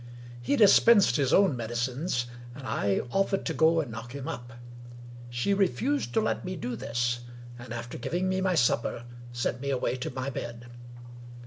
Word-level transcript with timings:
He 0.41 0.55
dispensed 0.55 1.17
his 1.17 1.31
own 1.31 1.55
medicines, 1.55 2.25
and 2.55 2.65
I 2.65 3.01
offered 3.11 3.45
to 3.45 3.53
go 3.53 3.79
and 3.81 3.91
knock 3.91 4.15
him 4.15 4.27
up. 4.27 4.53
She 5.29 5.53
refused 5.53 6.11
to 6.15 6.21
let 6.21 6.43
me 6.43 6.55
do 6.55 6.75
this; 6.75 7.19
and, 7.59 7.71
after 7.71 7.99
giving 7.99 8.27
me 8.27 8.41
my 8.41 8.55
supper, 8.55 9.03
sent 9.31 9.61
me 9.61 9.69
away 9.69 9.95
to 9.97 10.09
my 10.09 10.31
bed. 10.31 10.65